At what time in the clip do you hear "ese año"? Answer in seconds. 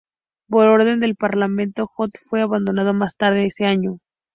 3.45-3.99